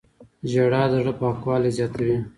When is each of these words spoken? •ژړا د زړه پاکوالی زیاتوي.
•ژړا 0.51 0.83
د 0.91 0.93
زړه 1.01 1.13
پاکوالی 1.19 1.71
زیاتوي. 1.77 2.17